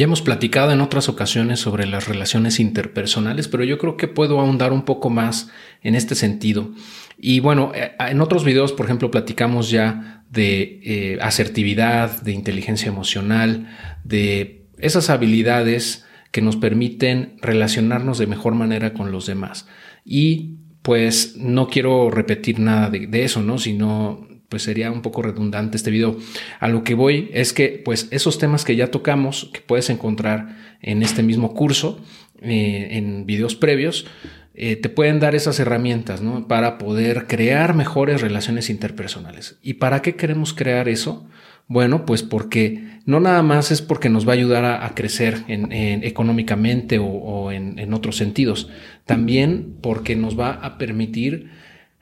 [0.00, 4.40] Ya hemos platicado en otras ocasiones sobre las relaciones interpersonales, pero yo creo que puedo
[4.40, 5.50] ahondar un poco más
[5.82, 6.70] en este sentido.
[7.18, 12.88] Y bueno, eh, en otros videos, por ejemplo, platicamos ya de eh, asertividad, de inteligencia
[12.88, 19.68] emocional, de esas habilidades que nos permiten relacionarnos de mejor manera con los demás.
[20.02, 23.58] Y pues no quiero repetir nada de, de eso, ¿no?
[23.58, 26.18] Sino pues sería un poco redundante este video.
[26.58, 30.56] A lo que voy es que pues esos temas que ya tocamos, que puedes encontrar
[30.82, 32.00] en este mismo curso,
[32.42, 34.06] eh, en videos previos,
[34.54, 36.48] eh, te pueden dar esas herramientas ¿no?
[36.48, 39.58] para poder crear mejores relaciones interpersonales.
[39.62, 41.26] ¿Y para qué queremos crear eso?
[41.68, 45.72] Bueno, pues porque no nada más es porque nos va a ayudar a, crecer en,
[46.02, 48.68] económicamente o, en, otros sentidos,
[49.06, 51.50] también porque nos va a permitir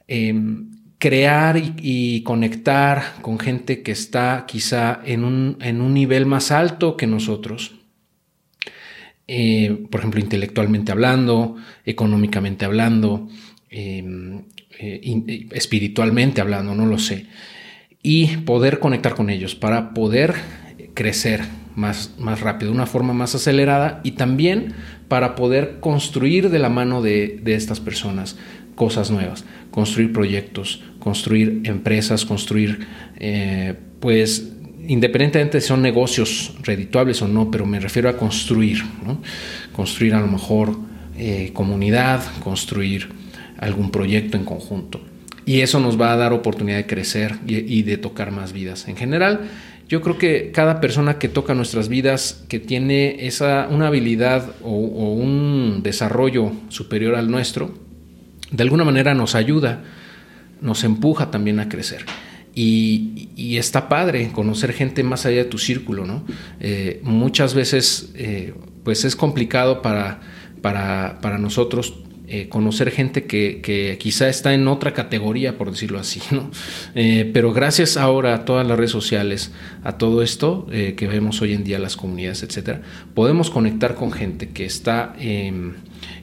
[0.06, 6.50] em, crear y, conectar con gente que está quizá en un, en un nivel más
[6.50, 7.76] alto que nosotros.
[9.28, 13.28] Eh, por ejemplo, intelectualmente hablando, económicamente hablando,
[13.70, 14.42] em,
[14.80, 17.26] eh, espiritualmente hablando, no lo sé.
[18.02, 20.34] Y poder conectar con ellos para poder
[20.94, 21.42] crecer
[21.76, 24.74] más, más rápido, de una forma más acelerada y también
[25.06, 28.36] para poder construir de la mano de, de estas personas
[28.78, 32.86] cosas nuevas, construir proyectos, construir empresas, construir,
[33.18, 34.52] eh, pues,
[34.86, 38.78] independientemente si son negocios redituables o no, pero me refiero a construir,
[39.72, 40.76] construir a lo mejor
[41.16, 43.08] eh, comunidad, construir
[43.58, 45.00] algún proyecto en conjunto.
[45.44, 48.86] Y eso nos va a dar oportunidad de crecer y, de tocar más vidas.
[48.86, 49.40] En general,
[49.88, 54.70] yo creo que cada persona que toca nuestras vidas, que tiene esa, una habilidad o
[54.70, 57.87] un desarrollo superior al nuestro,
[58.50, 59.84] de alguna manera nos ayuda,
[60.60, 62.04] nos empuja también a crecer.
[62.54, 66.24] Y, está padre conocer gente más allá de tu círculo, ¿no?
[66.60, 68.54] Eh, muchas veces, eh,
[68.84, 70.20] pues es complicado para,
[70.60, 71.94] para, para nosotros
[72.28, 76.50] eh, conocer gente que, quizá está en otra categoría, por decirlo así, ¿no?
[77.32, 79.52] pero gracias ahora a todas las redes sociales,
[79.82, 82.82] a todo esto que vemos hoy en día, las comunidades, etcétera,
[83.14, 85.74] podemos conectar con gente que está em,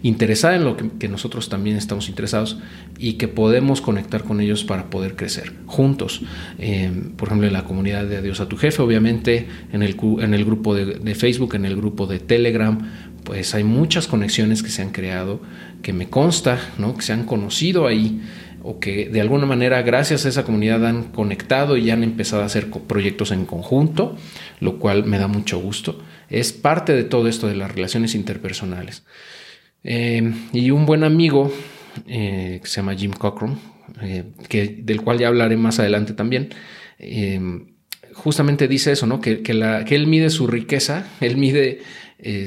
[0.03, 2.57] interesada en lo que, nosotros también estamos interesados
[2.97, 6.21] y que podemos conectar con ellos para poder crecer juntos.
[6.59, 10.33] Eh, por ejemplo, en la comunidad de Adiós a tu jefe, obviamente, en el, en
[10.33, 12.77] el grupo de, Facebook, en el grupo de Telegram,
[13.25, 15.41] pues hay muchas conexiones que se han creado,
[15.81, 16.95] que me consta, ¿no?
[16.95, 18.21] que se han conocido ahí
[18.63, 22.45] o que de alguna manera gracias a esa comunidad han conectado y han empezado a
[22.45, 24.15] hacer proyectos en conjunto,
[24.59, 26.01] lo cual me da mucho gusto.
[26.29, 29.03] Es parte de todo esto de las relaciones interpersonales.
[29.83, 31.53] Eh, y un buen amigo
[32.07, 33.55] eh, que se llama Jim Cockrum,
[34.01, 36.49] eh, que, del cual ya hablaré más adelante también,
[38.13, 39.21] justamente dice eso, ¿no?
[39.21, 41.81] Que, que, él mide su riqueza, él mide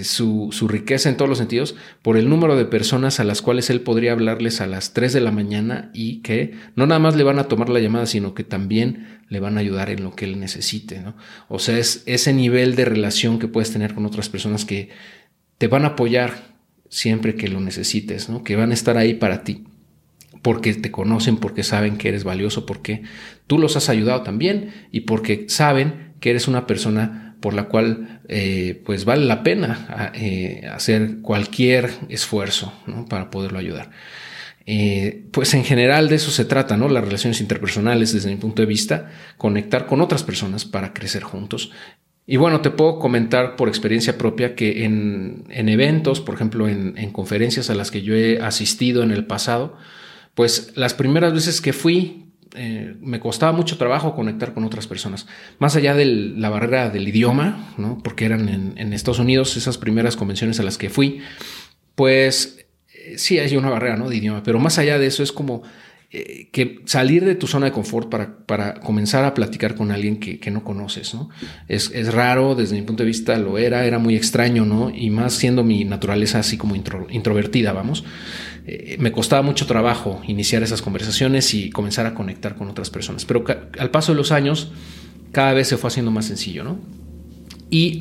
[0.03, 3.69] su, su, riqueza en todos los sentidos por el número de personas a las cuales
[3.71, 7.25] él podría hablarles a las 3 de la mañana y que no nada más le
[7.25, 10.25] van a tomar la llamada, sino que también le van a ayudar en lo que
[10.25, 11.17] él necesite, ¿no?
[11.49, 14.89] O sea, es ese nivel de relación que puedes tener con otras personas que
[15.59, 16.57] te van a apoyar
[16.89, 18.45] siempre que lo necesites, ¿no?
[18.45, 19.65] que van a estar ahí para ti,
[20.43, 23.03] porque te conocen, porque saben que eres valioso, porque
[23.47, 28.21] tú los has ayudado también y porque saben que eres una persona por la cual
[28.29, 32.73] eh, pues vale la pena eh, hacer cualquier esfuerzo
[33.09, 33.91] para poderlo ayudar.
[34.67, 36.89] Eh, pues en general de eso se trata, ¿no?
[36.89, 41.73] Las relaciones interpersonales, desde mi punto de vista, conectar con otras personas para crecer juntos
[42.31, 47.71] y bueno, te puedo comentar por experiencia propia que en, eventos, por ejemplo, en, conferencias
[47.71, 49.79] a las que yo he asistido en el pasado,
[50.35, 55.27] pues las primeras veces que fui, eh, me costaba mucho trabajo conectar con otras personas.
[55.59, 57.99] Más allá de la barrera del idioma, ¿no?
[58.03, 61.21] porque eran en, Estados Unidos esas primeras convenciones a las que fui,
[61.95, 64.09] pues eh, sí hay una barrera ¿no?
[64.09, 65.63] de idioma, pero más allá de eso es como
[66.11, 70.19] eh, que salir de tu zona de confort para, para comenzar a platicar con alguien
[70.19, 71.29] que, que no conoces, ¿no?
[71.69, 74.89] Es, es, raro, desde mi punto de vista lo era, era muy extraño, ¿no?
[74.89, 78.05] Y más siendo mi naturaleza así como introvertida, vamos.
[78.67, 83.27] Eh, me costaba mucho trabajo iniciar esas conversaciones y comenzar a conectar con otras personas.
[83.27, 83.45] Pero
[83.79, 84.73] al paso de los años,
[85.33, 86.79] cada vez se fue haciendo más sencillo, ¿no?
[87.69, 87.99] Y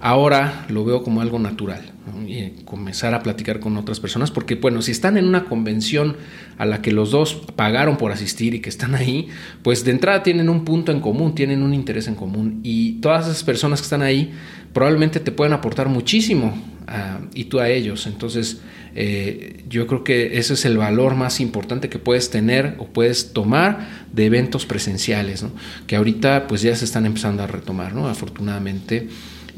[0.00, 1.92] ahora lo veo como algo natural
[2.26, 6.16] y comenzar a platicar con otras personas, porque bueno, si están en una convención
[6.56, 9.28] a la que los dos pagaron por asistir y que están ahí,
[9.62, 13.26] pues de entrada tienen un punto en común, tienen un interés en común y todas
[13.26, 14.32] esas personas que están ahí
[14.72, 16.56] probablemente te pueden aportar muchísimo
[16.86, 18.06] ah, y tú a ellos.
[18.06, 18.60] Entonces,
[18.94, 23.32] eh, yo creo que ese es el valor más importante que puedes tener o puedes
[23.32, 25.44] tomar de eventos presenciales,
[25.86, 28.08] que ahorita pues ya se están empezando a retomar, ¿no?
[28.08, 29.08] afortunadamente.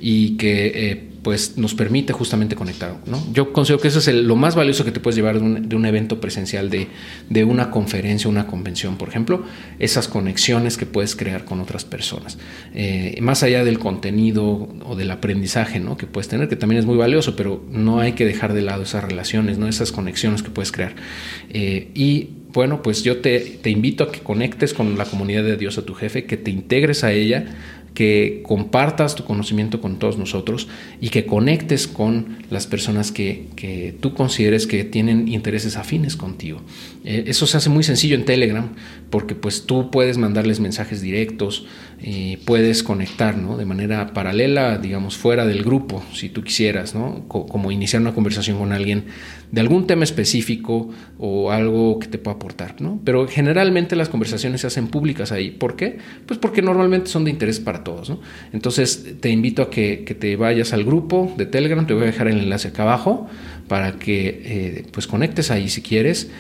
[0.01, 2.97] Y que eh, pues nos permite justamente conectar.
[3.07, 3.23] ¿no?
[3.33, 6.21] Yo considero que eso es lo más valioso que te puedes llevar de un, evento
[6.21, 6.89] presencial, de,
[7.29, 9.45] de, una conferencia, una convención, por ejemplo,
[9.79, 12.39] esas conexiones que puedes crear con otras personas.
[12.75, 15.97] Eh, más allá del contenido o del aprendizaje ¿no?
[15.97, 18.85] que puedes tener, que también es muy valioso, pero no hay que dejar de lado
[18.85, 19.69] esas relaciones, ¿no?
[19.69, 20.95] esas conexiones que puedes crear.
[21.51, 25.57] Eh, y bueno, pues yo te, te invito a que conectes con la comunidad de
[25.57, 27.45] Dios a tu jefe, que te integres a ella
[27.99, 30.69] que compartas tu conocimiento con todos nosotros
[31.01, 33.49] y que conectes con las personas que,
[33.99, 36.61] tú consideres que tienen intereses afines contigo.
[37.05, 38.69] Eh, eso se hace muy sencillo en Telegram
[39.11, 41.67] porque pues tú puedes mandarles mensajes directos,
[42.45, 47.25] puedes conectar de manera paralela, digamos, fuera del grupo, si tú quisieras, ¿no?
[47.27, 49.07] como iniciar una conversación con alguien
[49.51, 52.81] de algún tema específico o algo que te pueda aportar.
[52.81, 53.01] ¿no?
[53.05, 55.51] Pero generalmente las conversaciones se hacen públicas ahí.
[55.51, 55.99] ¿Por qué?
[56.27, 57.88] Pues porque normalmente son de interés para todos.
[58.09, 58.21] ¿No?
[58.53, 62.29] Entonces te invito a que, te vayas al grupo de Telegram, te voy a dejar
[62.29, 63.29] el enlace acá abajo
[63.69, 66.31] para que eh, pues conectes ahí si quieres.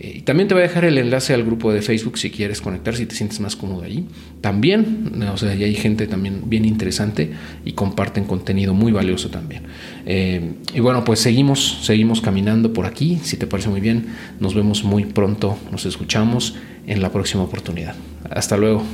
[0.00, 2.60] Eh, y también te voy a dejar el enlace al grupo de Facebook si quieres
[2.60, 4.06] conectar, si te sientes más cómodo allí.
[4.40, 7.30] También, o sea, hay gente también bien interesante
[7.64, 9.64] y comparten contenido muy valioso también.
[10.06, 13.18] Eh, y bueno, pues seguimos, seguimos caminando por aquí.
[13.22, 14.06] Si te parece muy bien,
[14.40, 16.54] nos vemos muy pronto, nos escuchamos
[16.86, 17.96] en la próxima oportunidad.
[18.30, 18.84] Hasta luego.